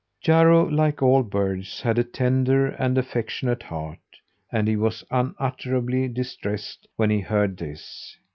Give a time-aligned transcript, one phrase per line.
[0.19, 3.99] Jarro, like all birds, had a tender and affectionate heart;
[4.51, 8.17] and he was unutterably distressed when he heard this.